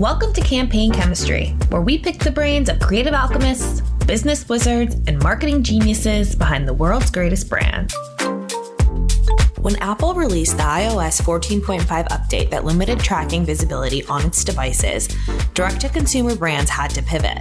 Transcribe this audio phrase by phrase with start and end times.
[0.00, 5.22] Welcome to Campaign Chemistry, where we pick the brains of creative alchemists, business wizards, and
[5.22, 7.94] marketing geniuses behind the world's greatest brands.
[9.58, 15.06] When Apple released the iOS 14.5 update that limited tracking visibility on its devices,
[15.52, 17.38] direct to consumer brands had to pivot.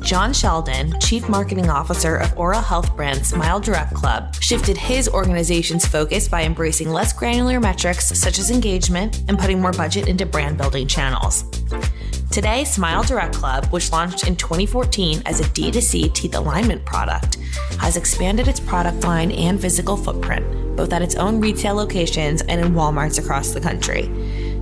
[0.00, 5.86] John Sheldon, Chief Marketing Officer of oral health brand Smile Direct Club, shifted his organization's
[5.86, 10.58] focus by embracing less granular metrics such as engagement and putting more budget into brand
[10.58, 11.44] building channels.
[12.34, 17.36] Today, Smile Direct Club, which launched in 2014 as a D2C teeth alignment product,
[17.78, 20.44] has expanded its product line and physical footprint
[20.76, 24.10] both at its own retail locations and in Walmarts across the country.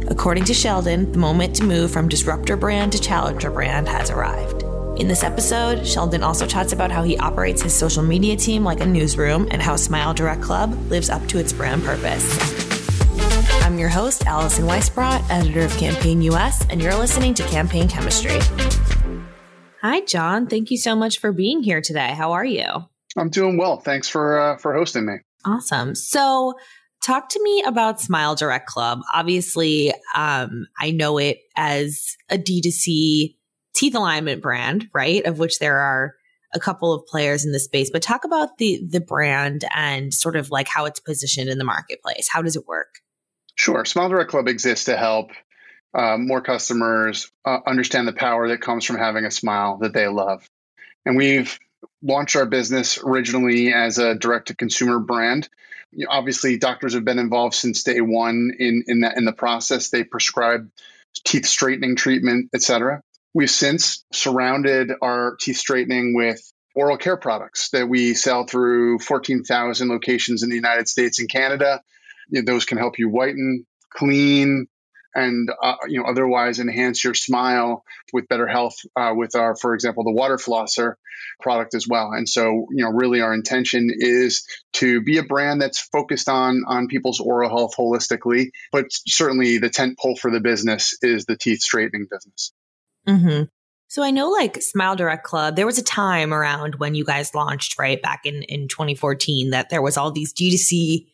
[0.09, 4.63] According to Sheldon, the moment to move from disruptor brand to challenger brand has arrived.
[5.01, 8.81] In this episode, Sheldon also chats about how he operates his social media team like
[8.81, 12.72] a newsroom and how Smile Direct Club lives up to its brand purpose.
[13.61, 18.39] I'm your host, Alison Weissbrot, editor of Campaign US, and you're listening to Campaign Chemistry.
[19.83, 20.47] Hi, John.
[20.47, 22.15] Thank you so much for being here today.
[22.15, 22.67] How are you?
[23.17, 23.79] I'm doing well.
[23.79, 25.15] Thanks for uh, for hosting me.
[25.45, 25.95] Awesome.
[25.95, 26.55] So,
[27.03, 29.01] talk to me about Smile Direct Club.
[29.13, 33.37] Obviously, um, I know it as a D2C
[33.75, 35.25] teeth alignment brand, right?
[35.27, 36.15] Of which there are
[36.55, 40.37] a couple of players in the space, but talk about the the brand and sort
[40.37, 42.29] of like how it's positioned in the marketplace.
[42.31, 43.02] How does it work?
[43.63, 43.85] Sure.
[43.85, 45.31] Smile Direct Club exists to help
[45.95, 50.09] uh, more customers uh, understand the power that comes from having a smile that they
[50.09, 50.45] love.
[51.07, 51.57] And we've
[52.03, 55.49] launched our business originally as a direct to consumer brand.
[55.93, 59.33] You know, obviously, doctors have been involved since day one in in that in the
[59.33, 59.91] process.
[59.91, 60.69] They prescribe
[61.25, 63.01] teeth straightening treatment, etc.
[63.33, 66.41] We've since surrounded our teeth straightening with
[66.75, 71.81] oral care products that we sell through 14,000 locations in the United States and Canada.
[72.33, 74.67] Those can help you whiten, clean,
[75.15, 79.75] and uh, you know otherwise enhance your smile with better health uh, with our for
[79.75, 80.95] example the water flosser
[81.41, 85.61] product as well and so you know really our intention is to be a brand
[85.61, 90.41] that's focused on on people's oral health holistically but certainly the tent pole for the
[90.41, 92.53] business is the teeth straightening business
[93.09, 93.45] mm-hmm.
[93.89, 97.35] So I know like Smile Direct Club, there was a time around when you guys
[97.35, 101.09] launched, right, back in, in 2014, that there was all these D2C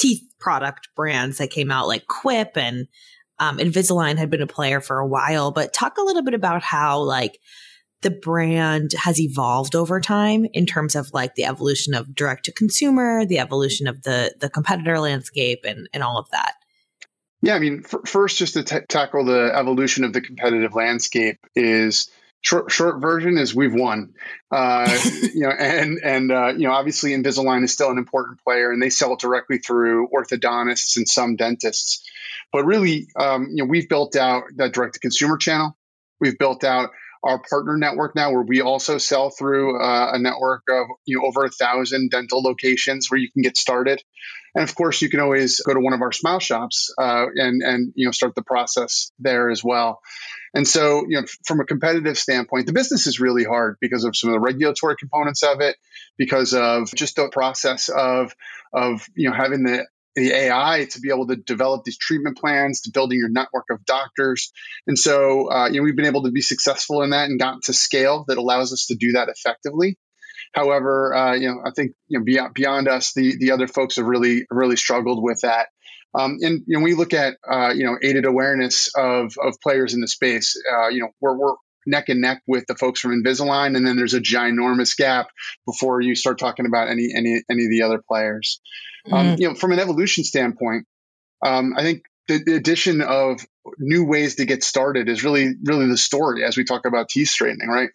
[0.00, 2.88] teeth product brands that came out like Quip and
[3.38, 6.62] um, Invisalign had been a player for a while, but talk a little bit about
[6.62, 7.38] how like
[8.02, 12.52] the brand has evolved over time in terms of like the evolution of direct to
[12.52, 16.54] consumer, the evolution of the the competitor landscape, and and all of that.
[17.42, 21.38] Yeah, I mean, f- first, just to t- tackle the evolution of the competitive landscape
[21.54, 22.10] is
[22.40, 24.14] short short version is we've won.
[24.50, 24.98] Uh,
[25.34, 28.82] you know, and and uh, you know, obviously Invisalign is still an important player, and
[28.82, 32.08] they sell it directly through orthodontists and some dentists.
[32.52, 35.76] But really, um, you know, we've built out that direct to consumer channel.
[36.20, 36.90] We've built out
[37.22, 41.26] our partner network now, where we also sell through uh, a network of you know
[41.26, 44.02] over a thousand dental locations where you can get started.
[44.54, 47.62] And of course, you can always go to one of our Smile shops uh, and
[47.62, 50.00] and you know start the process there as well.
[50.52, 54.16] And so, you know, from a competitive standpoint, the business is really hard because of
[54.16, 55.76] some of the regulatory components of it,
[56.18, 58.34] because of just the process of
[58.72, 62.82] of you know having the the AI to be able to develop these treatment plans,
[62.82, 64.52] to building your network of doctors.
[64.86, 67.60] And so, uh, you know, we've been able to be successful in that and gotten
[67.64, 69.96] to scale that allows us to do that effectively.
[70.52, 73.96] However, uh, you know, I think you know beyond, beyond us, the the other folks
[73.96, 75.68] have really really struggled with that.
[76.12, 79.94] Um, and you know, we look at uh, you know aided awareness of of players
[79.94, 80.60] in the space.
[80.72, 81.54] Uh, you know, we're we're
[81.86, 85.28] neck and neck with the folks from Invisalign, and then there's a ginormous gap
[85.66, 88.60] before you start talking about any any any of the other players.
[89.10, 89.32] Um, mm.
[89.32, 90.86] Um, you know, from an evolution standpoint,
[91.44, 93.40] um, I think the, the, addition of
[93.78, 97.28] new ways to get started is really really the story as we talk about teeth
[97.28, 97.90] straightening, right?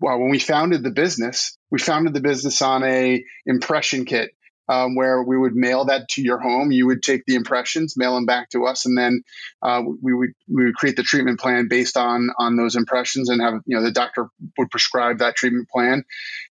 [0.00, 4.30] Well, when we founded the business, we founded the business on a impression kit
[4.68, 6.72] um, where we would mail that to your home.
[6.72, 9.22] You would take the impressions, mail them back to us, and then
[9.62, 13.40] uh, we would we would create the treatment plan based on on those impressions, and
[13.42, 14.28] have you know the doctor
[14.58, 16.04] would prescribe that treatment plan,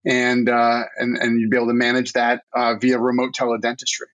[0.06, 4.08] and uh, and and you'd be able to manage that uh, via remote teledentistry.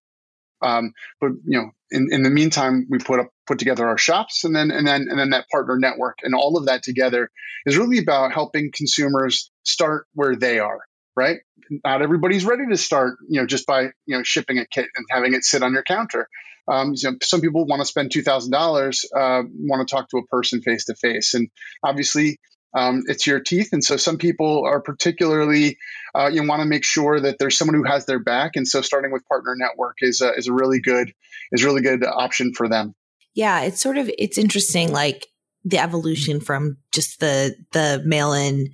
[0.61, 0.91] Um,
[1.21, 4.55] but you know, in, in the meantime, we put up put together our shops, and
[4.55, 7.29] then and then and then that partner network, and all of that together
[7.65, 10.79] is really about helping consumers start where they are
[11.15, 11.37] right?
[11.69, 15.05] Not everybody's ready to start, you know, just by you know shipping a kit and
[15.09, 16.27] having it sit on your counter.
[16.67, 20.09] Um, you know, some people want to spend two thousand uh, dollars, want to talk
[20.09, 21.49] to a person face to face, and
[21.83, 22.39] obviously
[22.75, 25.77] um, it's your teeth, and so some people are particularly
[26.15, 28.81] uh, you want to make sure that there's someone who has their back, and so
[28.81, 31.11] starting with partner network is a, is a really good
[31.51, 32.93] is really good option for them.
[33.33, 34.91] Yeah, it's sort of it's interesting.
[34.91, 35.27] Like
[35.65, 38.69] the evolution from just the the mail in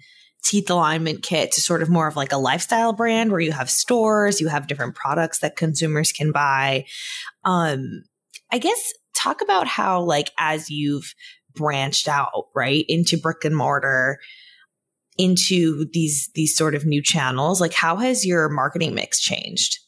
[0.45, 3.69] teeth alignment kit to sort of more of like a lifestyle brand where you have
[3.69, 6.85] stores, you have different products that consumers can buy.
[7.43, 8.03] Um,
[8.51, 11.13] I guess talk about how like as you've
[11.55, 14.19] branched out right into brick and mortar
[15.17, 19.79] into these these sort of new channels like how has your marketing mix changed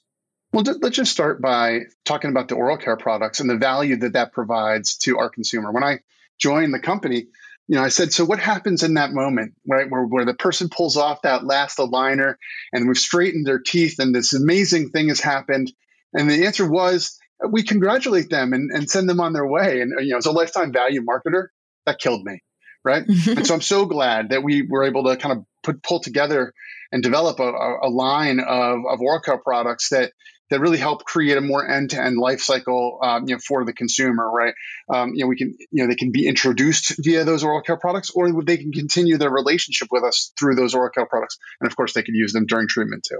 [0.54, 4.13] well let's just start by talking about the oral care products and the value that
[4.13, 6.00] that provides to our consumer when i
[6.39, 7.27] joined the company
[7.68, 9.54] you know i said so what happens in that moment?
[9.68, 9.90] Right?
[9.90, 12.36] Where, where the person pulls off that last aligner
[12.74, 15.72] and we've straightened their teeth and this amazing thing has happened.
[16.14, 17.18] And the answer was
[17.48, 19.81] we congratulate them and, and send them on their way.
[19.81, 21.48] And you know as a lifetime value marketer
[21.86, 22.42] that killed me.
[22.84, 23.04] Right?
[23.28, 26.54] and so I'm so glad that we were able to kind of put pull together
[26.92, 27.52] and develop a,
[27.84, 30.12] a line of, of oral care products that
[30.50, 34.31] that really help create a more end-to-end life cycle, um, you know, for the consumer,
[34.31, 34.54] right?
[34.88, 37.75] Um, you know, we can, you know, they can be introduced via those oral care
[37.75, 41.69] products, or they can continue their relationship with us through those oral care products, and
[41.69, 43.19] of course, they can use them during treatment too.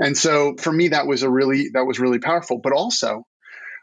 [0.00, 2.58] And so, for me, that was a really that was really powerful.
[2.60, 3.24] But also,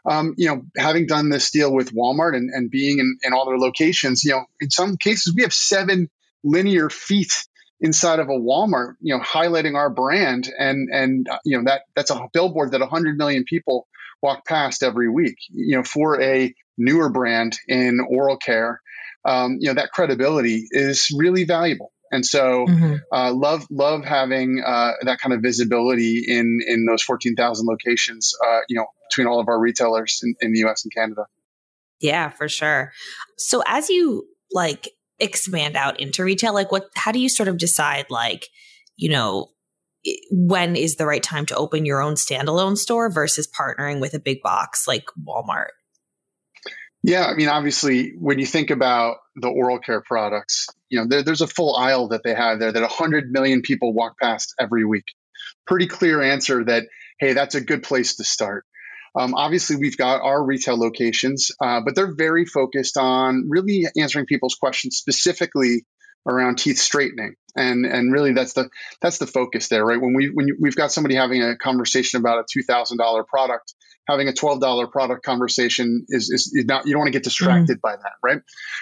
[0.04, 3.46] um, you know, having done this deal with Walmart and, and being in, in all
[3.46, 6.10] their locations, you know, in some cases we have seven
[6.44, 7.32] linear feet
[7.80, 12.10] inside of a Walmart, you know, highlighting our brand, and and you know that that's
[12.10, 13.86] a billboard that 100 million people
[14.22, 15.36] walk past every week.
[15.50, 18.80] You know, for a newer brand in oral care,
[19.24, 21.92] um, you know that credibility is really valuable.
[22.12, 22.96] And so, mm-hmm.
[23.12, 28.34] uh, love love having uh, that kind of visibility in in those 14,000 locations.
[28.44, 30.84] Uh, you know, between all of our retailers in, in the U.S.
[30.84, 31.26] and Canada.
[32.00, 32.92] Yeah, for sure.
[33.36, 36.88] So as you like expand out into retail, like what?
[36.94, 38.48] How do you sort of decide, like,
[38.96, 39.50] you know,
[40.30, 44.20] when is the right time to open your own standalone store versus partnering with a
[44.20, 45.70] big box like Walmart?
[47.02, 51.22] Yeah, I mean, obviously, when you think about the oral care products, you know, there,
[51.22, 54.84] there's a full aisle that they have there that 100 million people walk past every
[54.84, 55.04] week.
[55.66, 56.84] Pretty clear answer that,
[57.20, 58.64] hey, that's a good place to start.
[59.18, 64.26] Um, obviously, we've got our retail locations, uh, but they're very focused on really answering
[64.26, 65.84] people's questions specifically
[66.26, 68.68] around teeth straightening, and and really that's the
[69.00, 70.00] that's the focus there, right?
[70.00, 73.24] When we when you, we've got somebody having a conversation about a two thousand dollar
[73.24, 73.74] product,
[74.08, 77.24] having a twelve dollar product conversation is, is, is not you don't want to get
[77.24, 77.80] distracted mm.
[77.80, 78.40] by that, right?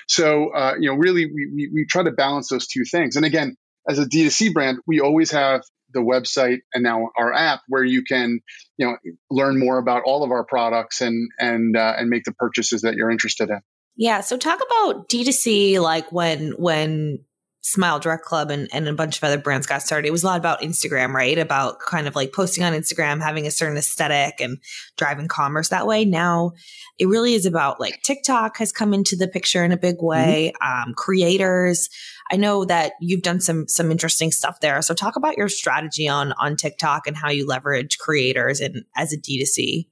[0.09, 3.25] So uh, you know, really we, we we try to balance those two things, and
[3.25, 3.57] again,
[3.89, 5.63] as a D2C brand, we always have
[5.95, 8.41] the website and now our app where you can
[8.77, 8.97] you know
[9.31, 12.95] learn more about all of our products and and uh, and make the purchases that
[12.95, 13.61] you're interested in.
[13.97, 17.21] Yeah so talk about d2c like when when
[17.65, 20.27] Smile Direct Club and, and a bunch of other brands got started, it was a
[20.27, 21.39] lot about Instagram, right?
[21.39, 24.59] About kind of like posting on Instagram, having a certain aesthetic and
[24.99, 26.05] driving commerce that way.
[26.05, 26.53] Now
[26.99, 30.53] it really is about like TikTok has come into the picture in a big way.
[30.63, 30.89] Mm-hmm.
[30.91, 31.89] Um, creators.
[32.31, 34.83] I know that you've done some some interesting stuff there.
[34.83, 39.15] So talk about your strategy on on TikTok and how you leverage creators and as
[39.15, 39.87] a D2C.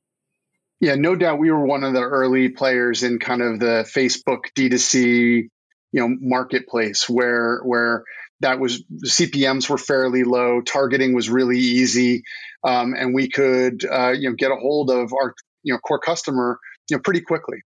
[0.80, 4.52] Yeah, no doubt we were one of the early players in kind of the Facebook
[4.54, 5.48] D2C
[5.92, 8.04] you know marketplace where where
[8.40, 12.24] that was CPMS were fairly low, targeting was really easy,
[12.64, 16.00] um, and we could uh, you know get a hold of our you know core
[16.00, 16.58] customer
[16.90, 17.58] you know pretty quickly,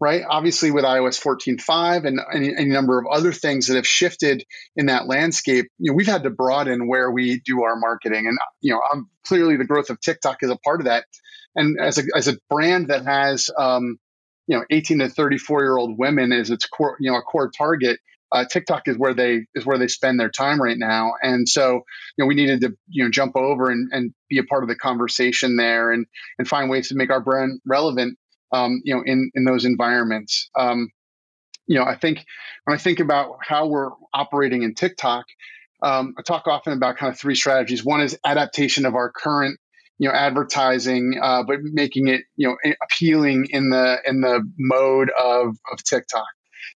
[0.00, 0.22] right?
[0.28, 4.44] Obviously, with iOS 14.5 and any, any number of other things that have shifted
[4.76, 8.36] in that landscape, you know we've had to broaden where we do our marketing, and
[8.60, 11.04] you know I'm, clearly the growth of TikTok is a part of that.
[11.56, 13.98] And as a as a brand that has um,
[14.46, 17.50] you know 18 to 34 year old women is its core you know a core
[17.50, 17.98] target
[18.34, 21.74] uh, TikTok is where they is where they spend their time right now, and so
[22.16, 24.68] you know we needed to you know jump over and, and be a part of
[24.68, 26.06] the conversation there, and
[26.38, 28.18] and find ways to make our brand relevant,
[28.52, 30.50] um, you know, in in those environments.
[30.58, 30.88] Um,
[31.68, 32.24] you know, I think
[32.64, 35.26] when I think about how we're operating in TikTok,
[35.80, 37.84] um, I talk often about kind of three strategies.
[37.84, 39.60] One is adaptation of our current
[40.04, 45.10] you know advertising uh, but making it you know appealing in the in the mode
[45.18, 46.26] of of tiktok.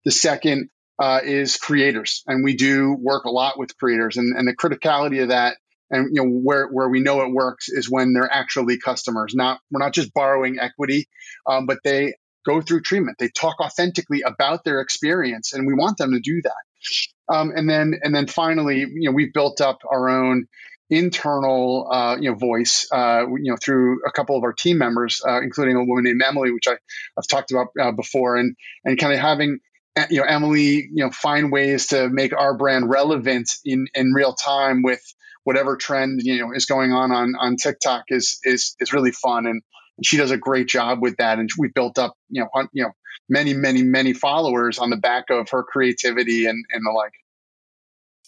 [0.06, 4.48] The second uh, is creators and we do work a lot with creators and, and
[4.48, 5.58] the criticality of that
[5.90, 9.60] and you know where where we know it works is when they're actually customers not
[9.70, 11.06] we're not just borrowing equity
[11.46, 12.14] um, but they
[12.48, 13.18] go through treatment.
[13.18, 17.34] They talk authentically about their experience and we want them to do that.
[17.34, 20.46] Um, and then and then finally you know we've built up our own
[20.90, 25.20] internal uh, you know voice uh, you know through a couple of our team members
[25.26, 26.72] uh, including a woman named Emily which I,
[27.16, 29.58] have talked about uh, before and and kind of having
[29.96, 34.12] uh, you know Emily you know find ways to make our brand relevant in in
[34.12, 35.02] real time with
[35.44, 39.46] whatever trend you know is going on on on TikTok is is is really fun
[39.46, 39.62] and
[40.02, 41.38] she does a great job with that.
[41.38, 42.90] And we built up, you know, you know,
[43.28, 47.12] many, many, many followers on the back of her creativity and, and the like.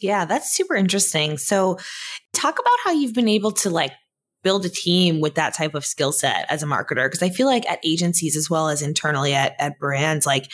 [0.00, 1.36] Yeah, that's super interesting.
[1.36, 1.78] So,
[2.40, 3.92] talk about how you've been able to like
[4.42, 7.46] build a team with that type of skill set as a marketer because I feel
[7.46, 10.50] like at agencies as well as internally at at brands like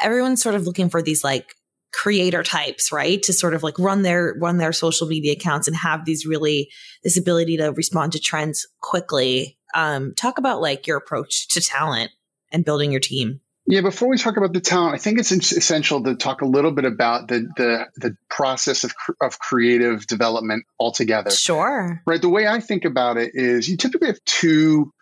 [0.00, 1.54] everyone's sort of looking for these like
[1.92, 3.22] creator types, right?
[3.22, 6.70] To sort of like run their run their social media accounts and have these really
[7.02, 9.58] this ability to respond to trends quickly.
[9.74, 12.10] Um, talk about like your approach to talent
[12.52, 13.40] and building your team.
[13.66, 16.72] Yeah, before we talk about the talent, I think it's essential to talk a little
[16.72, 21.30] bit about the the, the process of, of creative development altogether.
[21.30, 22.02] Sure.
[22.06, 22.20] Right.
[22.20, 24.92] The way I think about it is you typically have two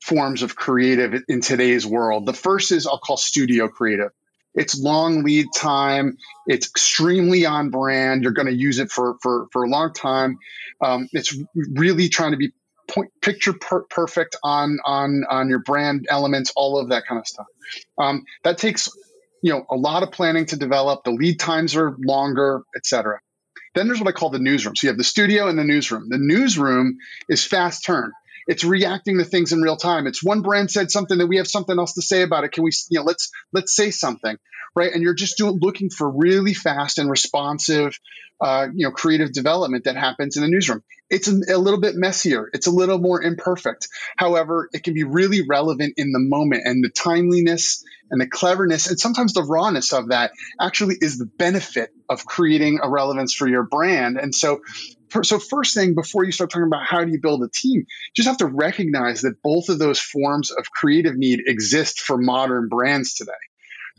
[0.00, 2.26] forms of creative in today's world.
[2.26, 4.10] The first is I'll call studio creative.
[4.54, 6.16] It's long lead time.
[6.46, 8.22] It's extremely on brand.
[8.22, 10.38] You're going to use it for, for, for a long time.
[10.80, 12.52] Um, it's really trying to be
[12.94, 17.26] point, picture per- perfect on, on, on your brand elements, all of that kind of
[17.26, 17.46] stuff.
[17.98, 18.88] Um, that takes,
[19.42, 21.04] you know, a lot of planning to develop.
[21.04, 23.20] The lead times are longer, etc.
[23.74, 24.76] Then there's what I call the newsroom.
[24.76, 26.08] So you have the studio and the newsroom.
[26.08, 26.98] The newsroom
[27.28, 28.12] is fast turn
[28.46, 30.06] it's reacting to things in real time.
[30.06, 32.52] It's one brand said something that we have something else to say about it.
[32.52, 34.36] Can we, you know, let's let's say something,
[34.74, 34.92] right?
[34.92, 37.98] And you're just doing looking for really fast and responsive,
[38.40, 40.82] uh, you know, creative development that happens in the newsroom.
[41.10, 42.48] It's a, a little bit messier.
[42.52, 43.88] It's a little more imperfect.
[44.16, 48.88] However, it can be really relevant in the moment, and the timeliness and the cleverness
[48.88, 53.48] and sometimes the rawness of that actually is the benefit of creating a relevance for
[53.48, 54.18] your brand.
[54.18, 54.60] And so
[55.22, 58.14] so first thing before you start talking about how do you build a team you
[58.14, 62.68] just have to recognize that both of those forms of creative need exist for modern
[62.68, 63.32] brands today.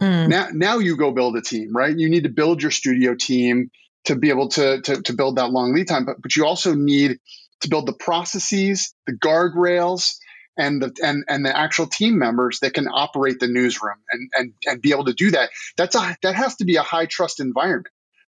[0.02, 0.28] Mm.
[0.28, 1.96] now now you go build a team right?
[1.96, 3.70] You need to build your studio team
[4.06, 6.74] to be able to to, to build that long lead time but, but you also
[6.74, 7.20] need
[7.62, 10.16] to build the processes the guardrails
[10.58, 14.54] and the and, and the actual team members that can operate the newsroom and, and
[14.66, 15.50] and be able to do that.
[15.78, 17.88] That's a that has to be a high trust environment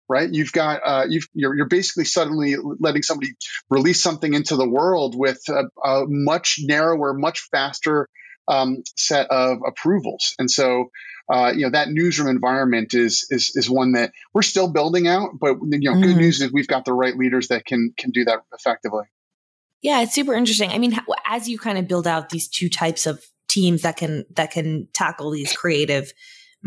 [0.07, 0.29] right?
[0.31, 3.31] You've got uh, you've, you're, you're basically suddenly letting somebody
[3.69, 8.07] release something into the world with a, a much narrower, much faster
[8.47, 10.91] um, set of approvals, and so.
[11.27, 15.31] Uh, you know that newsroom environment is is is one that we're still building out,
[15.41, 16.03] but you know, mm.
[16.03, 19.05] good news is we've got the right leaders that can can do that effectively.
[19.81, 20.69] Yeah, it's super interesting.
[20.69, 20.95] I mean,
[21.25, 24.87] as you kind of build out these two types of teams that can that can
[24.93, 26.11] tackle these creative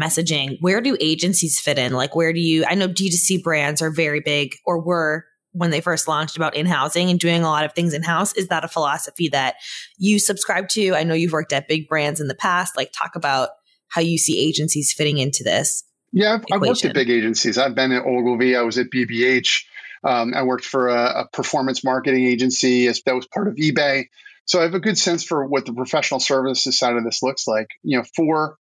[0.00, 1.92] messaging, where do agencies fit in?
[1.92, 5.80] Like, where do you, I know D2C brands are very big or were when they
[5.80, 8.32] first launched about in housing and doing a lot of things in house.
[8.34, 9.56] Is that a philosophy that
[9.96, 10.94] you subscribe to?
[10.94, 12.76] I know you've worked at big brands in the past.
[12.76, 13.50] Like, talk about
[13.88, 15.84] how you see agencies fitting into this.
[16.12, 17.58] Yeah, I've, I've worked at big agencies.
[17.58, 18.56] I've been at Ogilvy.
[18.56, 19.64] I was at BBH.
[20.04, 24.04] Um, I worked for a, a, performance marketing agency that was part of eBay.
[24.44, 27.48] So I have a good sense for what the professional services side of this looks
[27.48, 27.66] like.
[27.82, 28.56] You know, for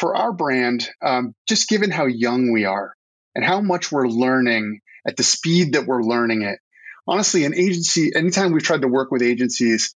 [0.00, 2.94] for our brand, um, just given how young we are
[3.34, 6.58] and how much we're learning at the speed that we're learning it,
[7.06, 9.94] honestly, an agency, anytime we've tried to work with agencies,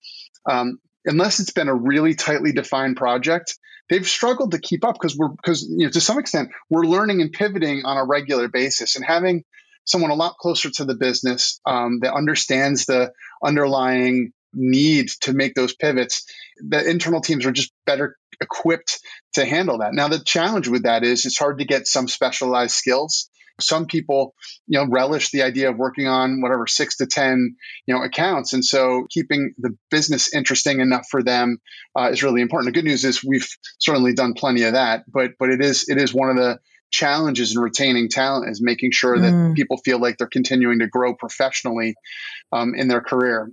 [0.49, 5.15] um, unless it's been a really tightly defined project, they've struggled to keep up because
[5.15, 8.95] we're because you know to some extent we're learning and pivoting on a regular basis
[8.95, 9.43] and having
[9.85, 13.11] someone a lot closer to the business um, that understands the
[13.43, 16.25] underlying need to make those pivots
[16.57, 18.99] the internal teams are just better equipped
[19.33, 19.93] to handle that.
[19.93, 23.29] Now, the challenge with that is it's hard to get some specialized skills.
[23.59, 24.33] Some people,
[24.65, 28.53] you know, relish the idea of working on whatever six to ten, you know, accounts,
[28.53, 31.59] and so keeping the business interesting enough for them
[31.95, 32.73] uh, is really important.
[32.73, 33.47] The good news is we've
[33.77, 36.59] certainly done plenty of that, but but it is it is one of the
[36.91, 39.55] challenges in retaining talent is making sure that mm.
[39.55, 41.95] people feel like they're continuing to grow professionally
[42.51, 43.49] um, in their career.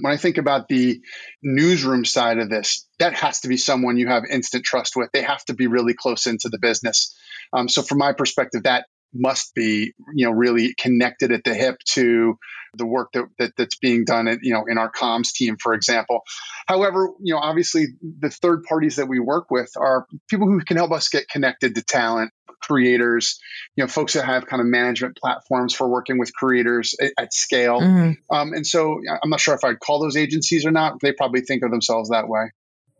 [0.00, 1.00] When I think about the
[1.42, 5.10] newsroom side of this, that has to be someone you have instant trust with.
[5.12, 7.14] They have to be really close into the business.
[7.52, 11.78] Um, so, from my perspective, that must be you know really connected at the hip
[11.84, 12.38] to
[12.74, 15.74] the work that, that that's being done at you know in our comms team for
[15.74, 16.22] example
[16.66, 17.88] however you know obviously
[18.20, 21.74] the third parties that we work with are people who can help us get connected
[21.74, 22.30] to talent
[22.62, 23.40] creators,
[23.76, 27.34] you know, folks that have kind of management platforms for working with creators at, at
[27.34, 27.80] scale.
[27.80, 28.34] Mm-hmm.
[28.34, 31.00] Um, and so I'm not sure if I'd call those agencies or not.
[31.00, 32.52] They probably think of themselves that way.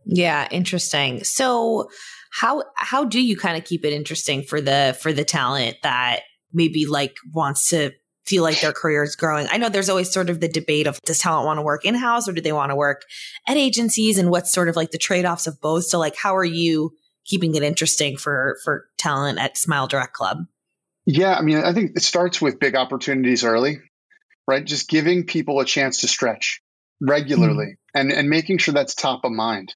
[0.05, 1.23] Yeah, interesting.
[1.25, 1.89] So
[2.33, 6.21] how how do you kind of keep it interesting for the for the talent that
[6.53, 7.93] maybe like wants to
[8.25, 9.49] feel like their career is growing.
[9.51, 11.95] I know there's always sort of the debate of does talent want to work in
[11.95, 13.03] house or do they want to work
[13.49, 15.85] at agencies and what's sort of like the trade offs of both.
[15.85, 16.93] So, like, how are you
[17.27, 20.47] keeping it interesting for for talent at Smile Direct Club?
[21.05, 23.81] Yeah, I mean, I think it starts with big opportunities early,
[24.47, 24.65] right?
[24.65, 26.63] Just giving people a chance to stretch
[27.01, 27.77] regularly.
[27.97, 28.01] Mm-hmm.
[28.01, 29.75] and, and making sure that's top of mind.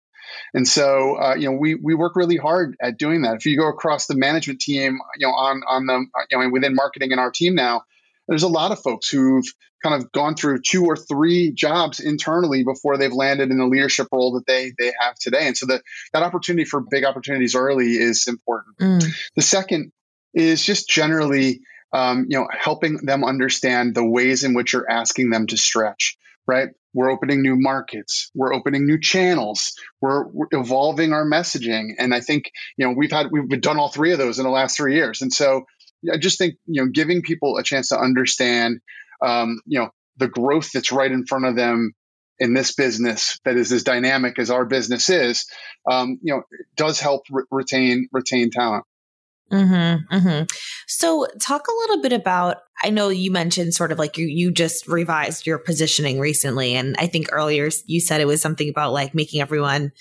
[0.54, 3.37] And so, uh, you know, we we work really hard at doing that.
[3.37, 6.75] If you go across the management team, you know, on on the you know within
[6.75, 7.83] marketing in our team now,
[8.28, 9.47] there's a lot of folks who've
[9.83, 14.09] kind of gone through two or three jobs internally before they've landed in the leadership
[14.12, 15.47] role that they they have today.
[15.47, 18.78] And so that that opportunity for big opportunities early is important.
[18.78, 19.04] Mm.
[19.37, 19.92] The second
[20.35, 21.61] is just generally
[21.92, 26.16] um, you know helping them understand the ways in which you're asking them to stretch
[26.47, 28.30] right we're opening new markets.
[28.34, 29.74] We're opening new channels.
[30.00, 31.90] We're, we're, evolving our messaging.
[31.98, 34.50] And i think you know we've had we've done all three of those in the
[34.50, 35.20] last three years.
[35.22, 35.66] And so
[36.12, 38.80] i just think you know giving people a chance to understand
[39.22, 41.92] um, you know the growth that's right in front of them
[42.38, 45.46] in this business that is as dynamic as our business is
[45.90, 46.42] um, you know
[46.76, 48.84] does help re- retain retain talent
[49.52, 50.44] Mm-hmm, mm-hmm.
[50.88, 52.58] So, talk a little bit about.
[52.82, 56.96] I know you mentioned sort of like you you just revised your positioning recently, and
[56.98, 59.92] I think earlier you said it was something about like making everyone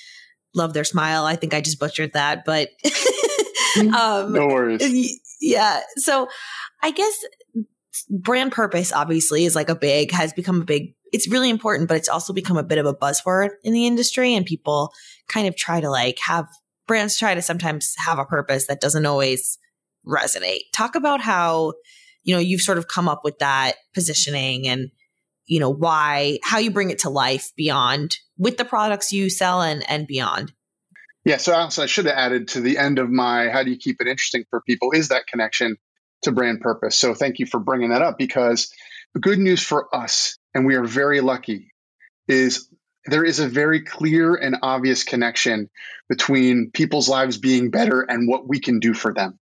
[0.55, 1.25] love their smile.
[1.25, 2.69] I think I just butchered that, but
[3.79, 5.19] um, no worries.
[5.39, 5.81] Yeah.
[5.97, 6.27] So,
[6.81, 7.15] I guess
[8.09, 10.95] brand purpose obviously is like a big has become a big.
[11.11, 14.33] It's really important, but it's also become a bit of a buzzword in the industry,
[14.33, 14.91] and people
[15.27, 16.47] kind of try to like have
[16.87, 19.57] brands try to sometimes have a purpose that doesn't always
[20.05, 20.61] resonate.
[20.73, 21.73] Talk about how,
[22.23, 24.91] you know, you've sort of come up with that positioning and,
[25.45, 29.61] you know, why, how you bring it to life beyond with the products you sell
[29.61, 30.53] and, and beyond.
[31.23, 31.37] Yeah.
[31.37, 33.99] So also I should have added to the end of my, how do you keep
[33.99, 35.77] it interesting for people is that connection
[36.21, 36.97] to brand purpose.
[36.97, 38.71] So thank you for bringing that up because
[39.13, 41.71] the good news for us, and we are very lucky,
[42.27, 42.67] is
[43.07, 45.69] there is a very clear and obvious connection
[46.09, 49.39] between people's lives being better and what we can do for them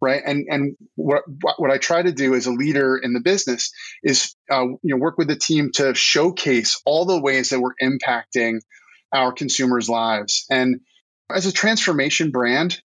[0.00, 0.22] right?
[0.24, 1.22] And and what
[1.58, 4.96] what i try to do as a leader in the business is uh, you know
[4.96, 8.60] work with the team to showcase all the ways that we're impacting
[9.12, 10.46] our consumers lives.
[10.50, 10.80] And
[11.30, 12.80] as a transformation brand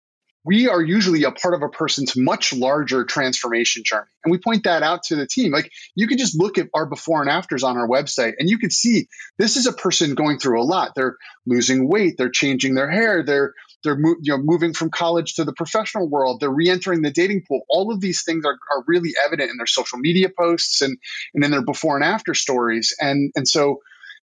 [0.45, 4.07] we are usually a part of a person's much larger transformation journey.
[4.23, 5.51] And we point that out to the team.
[5.51, 8.57] Like you can just look at our before and afters on our website and you
[8.57, 10.93] can see this is a person going through a lot.
[10.95, 13.53] They're losing weight, they're changing their hair, they're
[13.83, 17.61] they're you know moving from college to the professional world, they're re-entering the dating pool.
[17.69, 20.97] All of these things are, are really evident in their social media posts and
[21.33, 22.95] and in their before and after stories.
[22.99, 23.79] And and so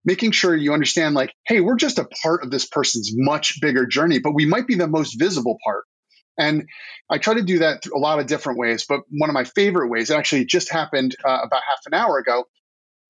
[0.05, 3.87] making sure you understand like hey we're just a part of this person's much bigger
[3.87, 5.83] journey but we might be the most visible part
[6.37, 6.67] and
[7.09, 8.85] I try to do that a lot of different ways.
[8.87, 12.17] But one of my favorite ways, it actually just happened uh, about half an hour
[12.17, 12.45] ago,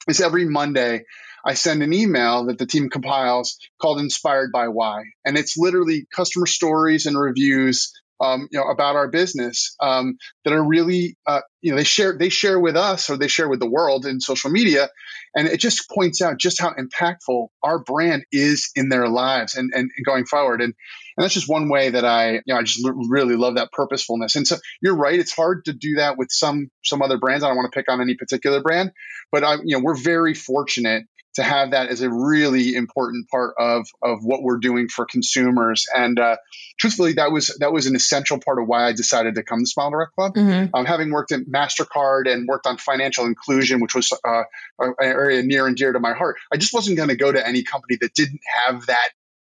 [0.08, 1.04] is every Monday
[1.46, 5.04] I send an email that the team compiles called Inspired by Why.
[5.24, 10.54] And it's literally customer stories and reviews um, you know, about our business um, that
[10.54, 13.60] are really, uh, you know, they share they share with us or they share with
[13.60, 14.90] the world in social media,
[15.36, 19.72] and it just points out just how impactful our brand is in their lives and,
[19.74, 20.62] and, going forward.
[20.62, 20.74] And
[21.18, 23.72] and that's just one way that I, you know, I just l- really love that
[23.72, 24.36] purposefulness.
[24.36, 27.44] And so you're right; it's hard to do that with some some other brands.
[27.44, 28.92] I don't want to pick on any particular brand,
[29.32, 31.04] but I, you know, we're very fortunate
[31.36, 35.86] to have that as a really important part of of what we're doing for consumers.
[35.94, 36.38] And uh,
[36.80, 39.66] truthfully, that was that was an essential part of why I decided to come to
[39.66, 40.34] Smile Direct Club.
[40.36, 40.76] Mm-hmm.
[40.76, 44.44] Um, having worked at Mastercard and worked on financial inclusion, which was uh,
[44.80, 47.46] an area near and dear to my heart, I just wasn't going to go to
[47.46, 49.10] any company that didn't have that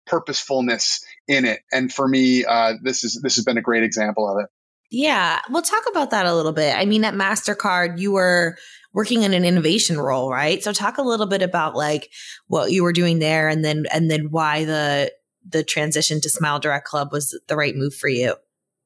[0.07, 1.61] purposefulness in it.
[1.73, 4.51] And for me, uh, this is this has been a great example of it.
[4.91, 6.77] Yeah, we'll talk about that a little bit.
[6.77, 8.57] I mean, at Mastercard, you were
[8.97, 10.65] working in an innovation role, right?
[10.65, 12.11] So talk a little bit about like
[12.47, 15.13] what you were doing there and then and then why the
[15.47, 18.37] the transition to Smile Direct Club was the right move for you.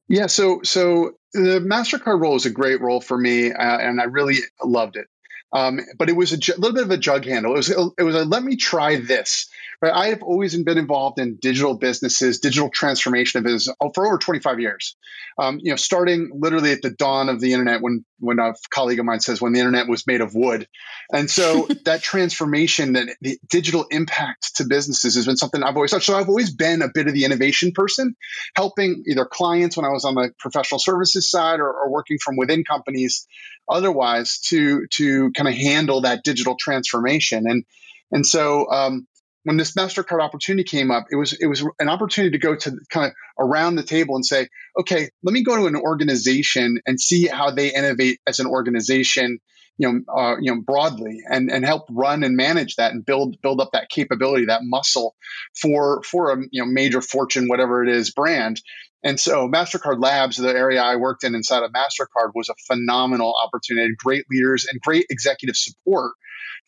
[0.08, 4.04] Yeah, so so the Mastercard role was a great role for me, uh, and I
[4.04, 5.06] really loved it.
[5.52, 7.54] Um, but it was a ju- little bit of a jug handle.
[7.54, 9.48] It was it was a let me try this.
[9.82, 9.92] Right?
[9.92, 14.18] I have always been involved in digital businesses, digital transformation of business oh, for over
[14.18, 14.94] 25 years.
[15.38, 18.98] Um, you know, starting literally at the dawn of the internet, when when a colleague
[18.98, 20.68] of mine says when the internet was made of wood,
[21.10, 25.92] and so that transformation, that the digital impact to businesses has been something I've always
[25.92, 26.06] touched.
[26.06, 28.16] So I've always been a bit of the innovation person,
[28.54, 32.36] helping either clients when I was on the professional services side or, or working from
[32.36, 33.26] within companies,
[33.68, 37.64] otherwise to to kind of handle that digital transformation and
[38.12, 39.06] and so um,
[39.44, 42.78] when this Mastercard opportunity came up, it was it was an opportunity to go to
[42.90, 44.48] kind of around the table and say,
[44.78, 49.38] okay, let me go to an organization and see how they innovate as an organization,
[49.78, 53.40] you know, uh, you know, broadly, and and help run and manage that and build
[53.40, 55.14] build up that capability, that muscle
[55.58, 58.60] for for a you know major Fortune whatever it is brand.
[59.02, 63.34] And so Mastercard Labs, the area I worked in inside of Mastercard, was a phenomenal
[63.42, 66.12] opportunity, great leaders and great executive support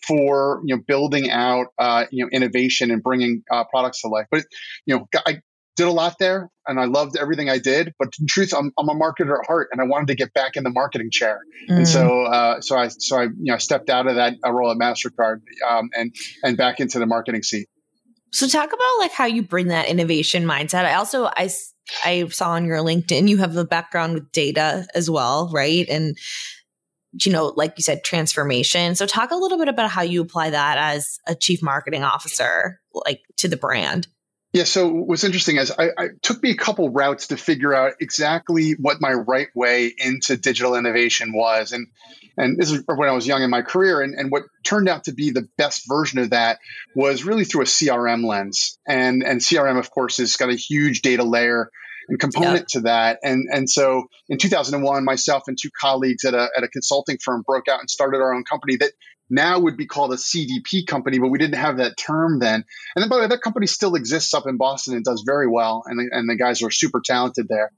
[0.06, 4.26] for you know building out uh, you know innovation and bringing uh, products to life.
[4.30, 4.44] But
[4.86, 5.40] you know, I
[5.76, 7.94] did a lot there, and I loved everything I did.
[7.98, 10.56] But in truth, I'm, I'm a marketer at heart, and I wanted to get back
[10.56, 11.40] in the marketing chair.
[11.68, 11.76] Mm.
[11.78, 14.78] And so, uh, so I so I you know stepped out of that role at
[14.78, 17.68] Mastercard um, and and back into the marketing seat.
[18.32, 20.86] So talk about like how you bring that innovation mindset.
[20.86, 21.50] I also I
[22.04, 25.86] I saw on your LinkedIn you have a background with data as well, right?
[25.88, 26.16] And
[27.24, 28.94] you know, like you said, transformation.
[28.94, 32.80] So talk a little bit about how you apply that as a chief marketing officer,
[32.94, 34.06] like to the brand.
[34.52, 34.64] Yeah.
[34.64, 38.72] So what's interesting is I, I took me a couple routes to figure out exactly
[38.72, 41.86] what my right way into digital innovation was, and
[42.36, 45.04] and this is when I was young in my career, and, and what turned out
[45.04, 46.58] to be the best version of that
[46.94, 51.00] was really through a CRM lens, and and CRM of course has got a huge
[51.00, 51.70] data layer
[52.08, 52.80] and component yeah.
[52.80, 53.18] to that.
[53.22, 57.42] And and so in 2001, myself and two colleagues at a at a consulting firm
[57.46, 58.92] broke out and started our own company that
[59.30, 62.64] now would be called a CDP company, but we didn't have that term then.
[62.94, 65.48] And then, by the way, that company still exists up in Boston and does very
[65.48, 67.72] well, and the, and the guys are super talented there.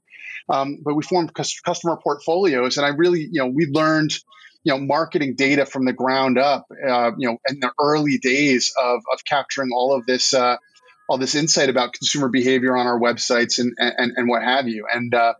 [0.49, 4.13] Um, but we formed customer portfolios, and I really, you know, we learned,
[4.63, 8.73] you know, marketing data from the ground up, uh, you know, in the early days
[8.77, 10.33] of of capturing all of this.
[10.33, 10.57] Uh,
[11.07, 14.87] all this insight about consumer behavior on our websites and and, and what have you.
[14.91, 15.35] And uh,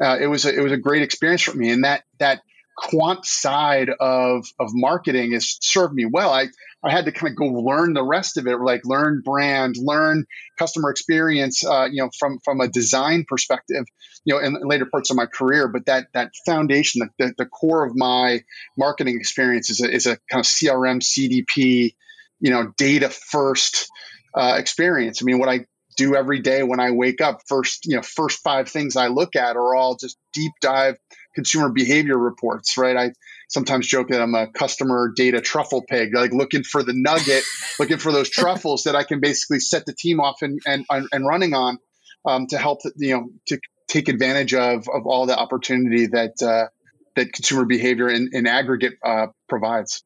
[0.00, 1.70] uh, it was a, it was a great experience for me.
[1.70, 2.42] And that that
[2.76, 6.30] quant side of of marketing has served me well.
[6.30, 6.48] I
[6.82, 10.24] I had to kind of go learn the rest of it, like learn brand, learn
[10.58, 13.84] customer experience, uh, you know, from from a design perspective,
[14.24, 15.68] you know, in later parts of my career.
[15.68, 18.42] But that that foundation, the, the core of my
[18.78, 21.94] marketing experience is a, is a kind of CRM, CDP,
[22.40, 23.90] you know, data first
[24.34, 25.22] uh, experience.
[25.22, 28.42] I mean, what I do every day when I wake up, first, you know, first
[28.42, 30.96] five things I look at are all just deep dive
[31.34, 32.96] consumer behavior reports, right?
[32.96, 33.12] I
[33.48, 37.44] sometimes joke that I'm a customer data truffle pig, like looking for the nugget,
[37.78, 41.26] looking for those truffles that I can basically set the team off and and, and
[41.26, 41.78] running on
[42.26, 46.68] um, to help, you know, to take advantage of of all the opportunity that uh,
[47.16, 50.02] that consumer behavior in, in aggregate uh, provides.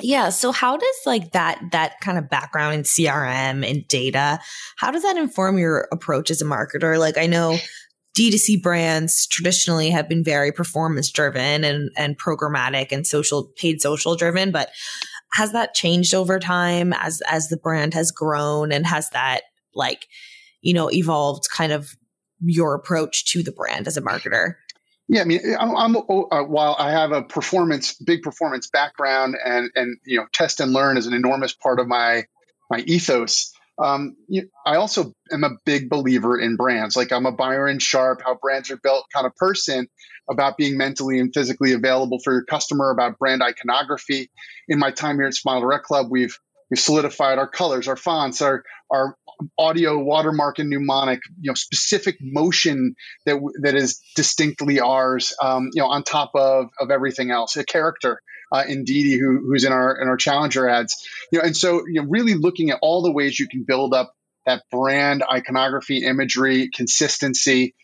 [0.00, 0.28] Yeah.
[0.28, 4.40] So how does like that that kind of background in CRM and data,
[4.76, 6.98] how does that inform your approach as a marketer?
[6.98, 7.56] Like I know
[8.16, 14.16] D2C brands traditionally have been very performance driven and and programmatic and social paid social
[14.16, 14.70] driven, but
[15.34, 19.42] has that changed over time as as the brand has grown and has that
[19.74, 20.06] like
[20.62, 21.94] you know evolved kind of
[22.40, 24.54] your approach to the brand as a marketer?
[25.08, 29.70] Yeah, I mean, I'm, I'm uh, while I have a performance, big performance background, and
[29.74, 32.24] and you know, test and learn is an enormous part of my
[32.70, 33.52] my ethos.
[33.78, 36.96] Um, you, I also am a big believer in brands.
[36.96, 39.88] Like I'm a Byron Sharp, how brands are built kind of person
[40.30, 44.30] about being mentally and physically available for your customer, about brand iconography.
[44.68, 46.38] In my time here at Smile Direct Club, we've
[46.70, 49.16] we've solidified our colors, our fonts, our our
[49.58, 52.94] audio watermark and mnemonic, you know, specific motion
[53.26, 57.56] that that is distinctly ours, um, you know, on top of of everything else.
[57.56, 60.96] A character uh, in Didi who, who's in our in our challenger ads,
[61.32, 63.94] you know, and so you know, really looking at all the ways you can build
[63.94, 64.12] up
[64.46, 67.74] that brand iconography, imagery, consistency,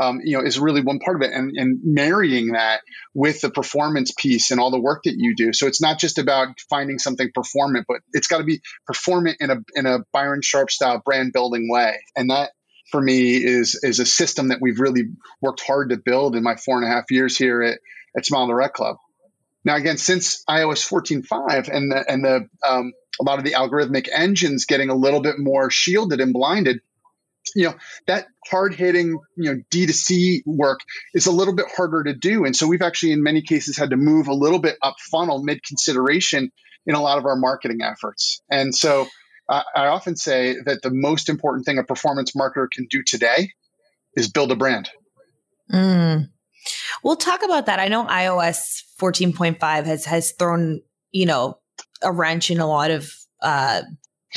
[0.00, 2.80] um, you know, is really one part of it, and, and marrying that
[3.12, 5.52] with the performance piece and all the work that you do.
[5.52, 9.50] So it's not just about finding something performant, but it's got to be performant in
[9.50, 12.52] a in a Byron Sharp style brand building way, and that
[12.90, 15.04] for me is is a system that we've really
[15.40, 17.78] worked hard to build in my four and a half years here at
[18.16, 18.96] at Smile Direct Club.
[19.64, 24.08] Now, again, since iOS 14.5 and the and the um, a lot of the algorithmic
[24.12, 26.80] engines getting a little bit more shielded and blinded,
[27.54, 27.74] you know
[28.06, 30.80] that hard hitting you know d2c work
[31.14, 32.44] is a little bit harder to do.
[32.44, 35.42] And so we've actually in many cases had to move a little bit up funnel
[35.42, 36.50] mid consideration
[36.86, 38.42] in a lot of our marketing efforts.
[38.50, 39.06] And so
[39.48, 43.50] uh, i often say that the most important thing a performance marketer can do today
[44.14, 44.90] is build a brand.
[45.72, 46.28] Mm.
[47.02, 51.58] We'll talk about that i know ios 14.5 has has thrown you know
[52.02, 53.82] a wrench in a lot of uh,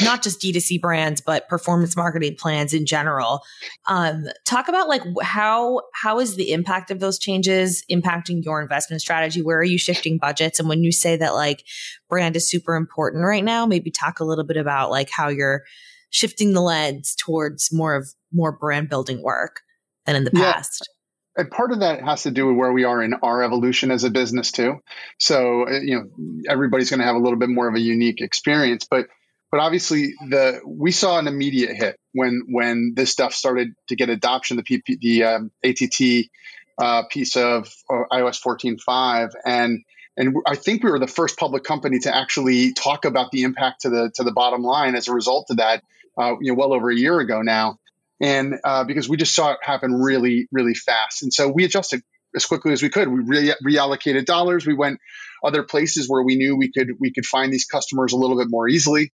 [0.01, 3.41] not just D2C brands, but performance marketing plans in general.
[3.87, 9.01] Um, talk about like how how is the impact of those changes impacting your investment
[9.01, 9.41] strategy?
[9.41, 10.59] Where are you shifting budgets?
[10.59, 11.63] And when you say that like
[12.09, 15.63] brand is super important right now, maybe talk a little bit about like how you're
[16.09, 19.61] shifting the lens towards more of more brand building work
[20.05, 20.53] than in the yeah.
[20.53, 20.89] past.
[21.37, 24.03] And part of that has to do with where we are in our evolution as
[24.03, 24.79] a business too.
[25.19, 28.87] So, you know, everybody's going to have a little bit more of a unique experience,
[28.89, 29.07] but
[29.51, 34.09] but obviously the we saw an immediate hit when when this stuff started to get
[34.09, 36.29] adoption the PP, the um, ATT
[36.77, 39.83] uh, piece of uh, iOS 14.5 and
[40.17, 43.81] and I think we were the first public company to actually talk about the impact
[43.81, 45.83] to the to the bottom line as a result of that.
[46.17, 47.77] Uh, you know, well over a year ago now,
[48.21, 52.01] and uh, because we just saw it happen really, really fast, and so we adjusted
[52.35, 53.07] as quickly as we could.
[53.07, 54.65] We re- reallocated dollars.
[54.65, 54.99] We went
[55.43, 58.47] other places where we knew we could we could find these customers a little bit
[58.49, 59.11] more easily.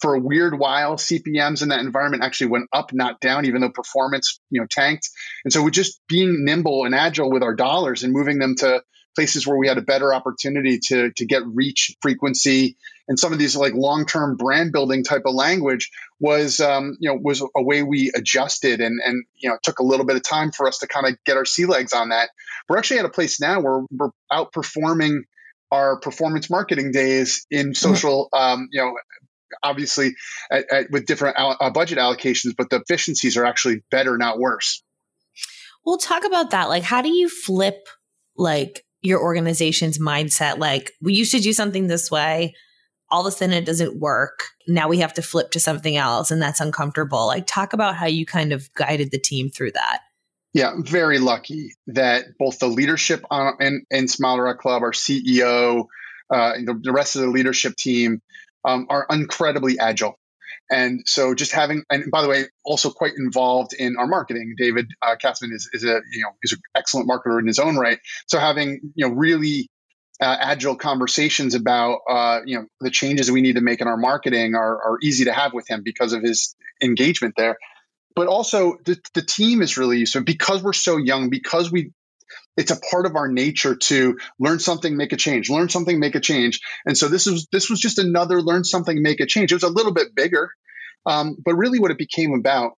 [0.00, 3.70] For a weird while, CPMS in that environment actually went up, not down, even though
[3.70, 5.08] performance you know tanked.
[5.44, 8.82] And so, we just being nimble and agile with our dollars and moving them to
[9.14, 12.76] places where we had a better opportunity to to get reach, frequency,
[13.08, 17.10] and some of these like long term brand building type of language was um, you
[17.10, 20.16] know was a way we adjusted and and you know it took a little bit
[20.16, 22.30] of time for us to kind of get our sea legs on that.
[22.68, 25.22] We're actually at a place now where we're outperforming
[25.70, 27.72] our performance marketing days in mm-hmm.
[27.72, 28.94] social um, you know
[29.62, 30.14] obviously
[30.50, 34.82] at, at, with different uh, budget allocations but the efficiencies are actually better not worse
[35.84, 37.86] we'll talk about that like how do you flip
[38.36, 42.54] like your organization's mindset like we used to do something this way.
[43.10, 44.44] All of a sudden it doesn't work.
[44.66, 47.26] Now we have to flip to something else and that's uncomfortable.
[47.26, 50.00] Like talk about how you kind of guided the team through that.
[50.54, 55.86] Yeah very lucky that both the leadership on, in, in smile direct club our ceo
[56.30, 58.22] uh, the, the, rest of the leadership team
[58.64, 60.18] um, are incredibly agile
[60.70, 64.54] and so just having, and by the way, also quite involved in our marketing.
[64.56, 67.76] David uh, Katzman is, is a, you know, is an excellent marketer in his own
[67.76, 67.98] right.
[68.26, 69.68] So having, you know, really
[70.20, 73.96] uh, agile conversations about, uh, you know, the changes we need to make in our
[73.96, 77.58] marketing are, are easy to have with him because of his engagement there.
[78.16, 81.90] But also the, the team is really useful because we're so young, because we
[82.56, 86.14] it's a part of our nature to learn something make a change learn something make
[86.14, 86.60] a change.
[86.86, 89.52] And so this was this was just another learn something make a change.
[89.52, 90.50] It was a little bit bigger
[91.06, 92.72] um, but really what it became about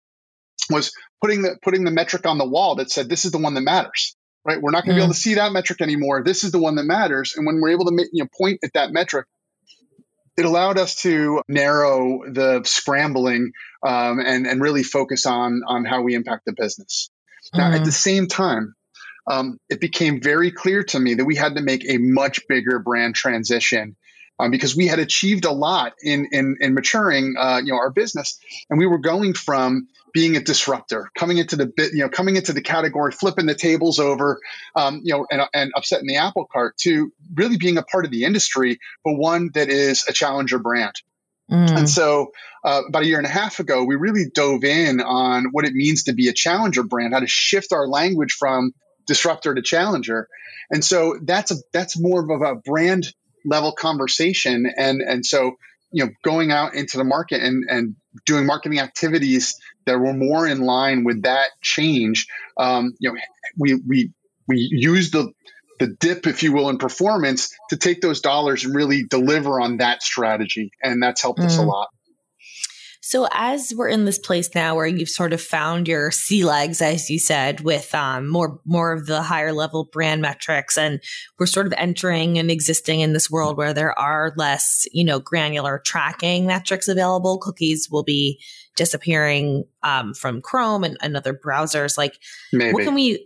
[0.71, 3.55] was putting the putting the metric on the wall that said this is the one
[3.55, 4.63] that matters right?
[4.63, 5.03] We're not going to mm.
[5.03, 6.23] be able to see that metric anymore.
[6.23, 7.35] This is the one that matters.
[7.37, 9.27] And when we're able to make, you know, point at that metric
[10.37, 13.53] it allowed us to narrow the scrambling
[13.87, 17.11] um, and and really focus on on how we impact the business.
[17.55, 17.95] Now at the mm.
[17.95, 18.75] same time
[19.27, 22.79] um, it became very clear to me that we had to make a much bigger
[22.79, 23.97] brand transition
[24.39, 27.91] um, because we had achieved a lot in in, in maturing uh, you know our
[27.91, 28.39] business,
[28.71, 32.37] and we were going from being a disruptor, coming into the bit, you know, coming
[32.37, 34.41] into the category, flipping the tables over,
[34.75, 38.11] um, you know, and, and upsetting the apple cart, to really being a part of
[38.11, 40.95] the industry, but one that is a challenger brand.
[41.51, 41.81] Mm.
[41.81, 42.33] And so,
[42.65, 45.75] uh, about a year and a half ago, we really dove in on what it
[45.75, 48.73] means to be a challenger brand, how to shift our language from
[49.07, 50.29] disruptor to challenger.
[50.71, 53.07] And so that's a that's more of a brand
[53.45, 54.67] level conversation.
[54.77, 55.53] And and so
[55.93, 59.55] you know going out into the market and and doing marketing activities
[59.87, 62.27] that were more in line with that change.
[62.57, 63.19] Um, you know,
[63.57, 64.13] we we
[64.49, 65.33] we use the
[65.79, 69.79] the dip, if you will, in performance to take those dollars and really deliver on
[69.79, 71.47] that strategy, and that's helped mm.
[71.47, 71.69] us a mm.
[71.69, 71.89] lot.
[73.09, 76.83] So as we're in this place now where you've sort of found your sea legs,
[76.83, 81.01] as you said, with um, more more of the higher level brand metrics, and
[81.39, 85.21] we're sort of entering and existing in this world where there are less, you know,
[85.21, 87.39] granular tracking metrics available.
[87.39, 88.43] Cookies will be
[88.75, 91.97] disappearing um, from Chrome and, and other browsers.
[91.97, 92.19] Like,
[92.53, 92.73] maybe.
[92.73, 93.25] what can we?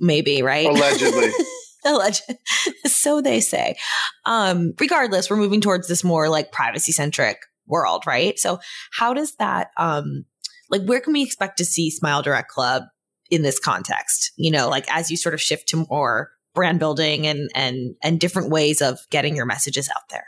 [0.00, 0.68] Maybe right?
[0.68, 1.32] Allegedly.
[1.84, 2.22] Alleged.
[2.86, 3.76] so they say.
[4.24, 7.36] Um, regardless, we're moving towards this more like privacy centric
[7.68, 8.38] world, right?
[8.38, 8.58] So
[8.92, 10.24] how does that um
[10.70, 12.84] like where can we expect to see Smile Direct Club
[13.30, 14.32] in this context?
[14.36, 18.18] You know, like as you sort of shift to more brand building and and and
[18.18, 20.26] different ways of getting your messages out there.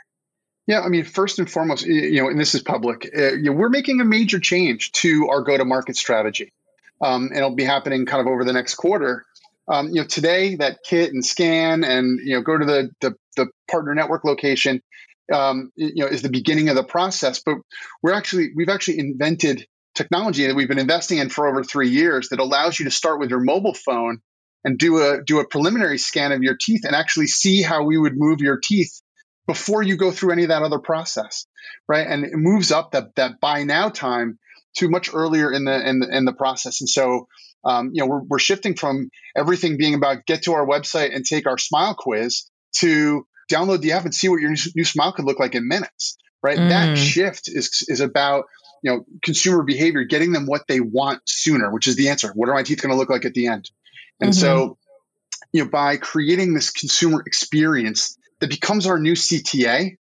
[0.67, 3.09] Yeah, I mean, first and foremost, you know, and this is public.
[3.17, 6.53] Uh, you know, we're making a major change to our go-to-market strategy,
[7.01, 9.25] um, and it'll be happening kind of over the next quarter.
[9.67, 13.15] Um, you know, today that kit and scan and you know go to the the,
[13.35, 14.81] the partner network location
[15.31, 17.41] um, you know is the beginning of the process.
[17.45, 17.57] But
[18.01, 19.65] we're actually we've actually invented
[19.95, 23.19] technology that we've been investing in for over three years that allows you to start
[23.19, 24.21] with your mobile phone
[24.63, 27.97] and do a do a preliminary scan of your teeth and actually see how we
[27.97, 29.01] would move your teeth
[29.47, 31.45] before you go through any of that other process,
[31.87, 32.07] right?
[32.07, 34.39] And it moves up that that buy now time
[34.77, 36.81] to much earlier in the in the, in the process.
[36.81, 37.27] And so,
[37.65, 41.25] um, you know, we're, we're shifting from everything being about get to our website and
[41.25, 45.25] take our smile quiz to download the app and see what your new smile could
[45.25, 46.57] look like in minutes, right?
[46.57, 46.69] Mm.
[46.69, 48.45] That shift is is about
[48.83, 52.31] you know consumer behavior, getting them what they want sooner, which is the answer.
[52.33, 53.69] What are my teeth going to look like at the end?
[54.19, 54.39] And mm-hmm.
[54.39, 54.77] so,
[55.51, 59.97] you know, by creating this consumer experience that becomes our new CTA,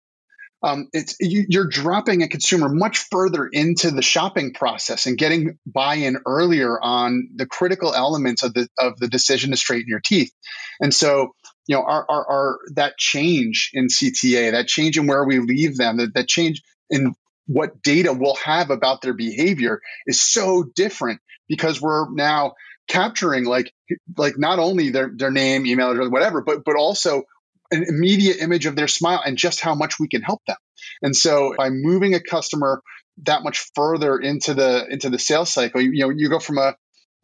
[0.63, 5.59] um, it's you, are dropping a consumer much further into the shopping process and getting
[5.67, 10.33] buy-in earlier on the critical elements of the of the decision to straighten your teeth.
[10.81, 11.35] And so,
[11.67, 15.77] you know, our, our, our that change in CTA, that change in where we leave
[15.77, 17.15] them, that, that change in
[17.47, 22.53] what data we'll have about their behavior is so different because we're now
[22.87, 23.73] capturing like
[24.19, 27.23] like not only their their name, email address, whatever, but but also
[27.71, 30.57] an immediate image of their smile and just how much we can help them.
[31.03, 32.83] And so by moving a customer
[33.25, 36.59] that much further into the into the sales cycle, you, you know, you go from
[36.59, 36.75] a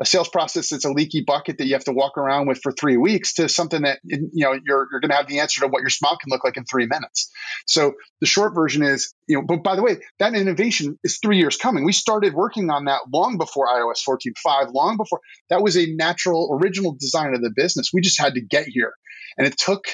[0.00, 2.70] a sales process that's a leaky bucket that you have to walk around with for
[2.70, 5.68] three weeks to something that you know you're, you're going to have the answer to
[5.68, 7.30] what your smile can look like in three minutes.
[7.66, 11.38] So the short version is you know but by the way that innovation is three
[11.38, 11.84] years coming.
[11.84, 16.58] We started working on that long before iOS 14.5 long before that was a natural
[16.60, 17.90] original design of the business.
[17.92, 18.92] We just had to get here.
[19.38, 19.84] And it took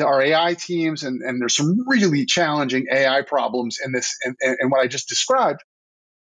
[0.00, 4.70] our AI teams, and, and there's some really challenging AI problems in this, and, and
[4.70, 5.60] what I just described.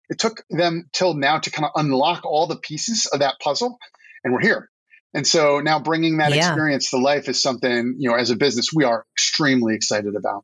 [0.10, 3.78] It took them till now to kind of unlock all the pieces of that puzzle,
[4.24, 4.70] and we're here.
[5.14, 6.48] And so now bringing that yeah.
[6.50, 10.44] experience to life is something, you know, as a business, we are extremely excited about.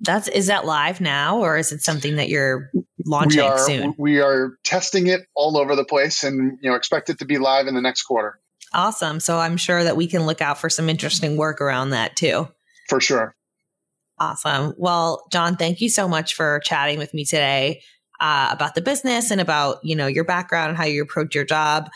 [0.00, 2.70] That's is that live now, or is it something that you're
[3.04, 3.94] launching we are, soon?
[3.98, 7.38] We are testing it all over the place, and you know, expect it to be
[7.38, 8.39] live in the next quarter.
[8.72, 9.20] Awesome.
[9.20, 12.48] So I'm sure that we can look out for some interesting work around that too.
[12.88, 13.34] For sure.
[14.18, 14.74] Awesome.
[14.76, 17.82] Well, John, thank you so much for chatting with me today
[18.20, 21.44] uh, about the business and about you know your background and how you approach your
[21.44, 21.88] job.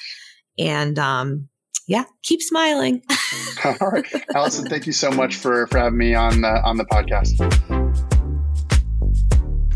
[0.58, 1.48] And um,
[1.86, 3.02] yeah, keep smiling.
[3.80, 6.84] All right, Alison, thank you so much for for having me on uh, on the
[6.86, 7.38] podcast.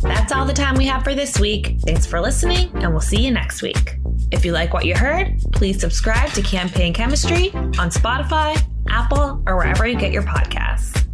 [0.00, 1.76] That's all the time we have for this week.
[1.84, 3.97] Thanks for listening, and we'll see you next week.
[4.30, 9.56] If you like what you heard, please subscribe to Campaign Chemistry on Spotify, Apple, or
[9.56, 11.06] wherever you get your podcasts.